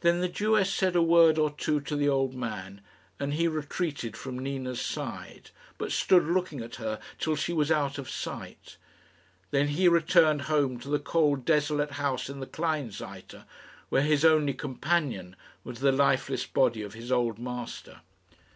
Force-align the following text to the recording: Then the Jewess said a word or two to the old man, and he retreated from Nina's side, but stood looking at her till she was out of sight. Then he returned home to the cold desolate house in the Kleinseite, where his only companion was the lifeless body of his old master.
Then 0.00 0.20
the 0.20 0.28
Jewess 0.28 0.74
said 0.74 0.96
a 0.96 1.02
word 1.02 1.38
or 1.38 1.48
two 1.48 1.80
to 1.82 1.94
the 1.94 2.08
old 2.08 2.34
man, 2.34 2.80
and 3.20 3.34
he 3.34 3.46
retreated 3.46 4.16
from 4.16 4.36
Nina's 4.36 4.80
side, 4.80 5.50
but 5.78 5.92
stood 5.92 6.24
looking 6.26 6.60
at 6.62 6.74
her 6.82 6.98
till 7.20 7.36
she 7.36 7.52
was 7.52 7.70
out 7.70 7.96
of 7.96 8.10
sight. 8.10 8.76
Then 9.52 9.68
he 9.68 9.86
returned 9.86 10.42
home 10.50 10.80
to 10.80 10.88
the 10.88 10.98
cold 10.98 11.44
desolate 11.44 11.92
house 11.92 12.28
in 12.28 12.40
the 12.40 12.46
Kleinseite, 12.48 13.44
where 13.88 14.02
his 14.02 14.24
only 14.24 14.52
companion 14.52 15.36
was 15.62 15.78
the 15.78 15.92
lifeless 15.92 16.44
body 16.44 16.82
of 16.82 16.94
his 16.94 17.12
old 17.12 17.38
master. 17.38 18.00